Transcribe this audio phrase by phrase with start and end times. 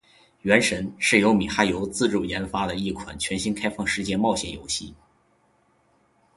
[0.41, 4.95] 《原神》是由米哈游自主研发的一款全新开放世界冒险游戏。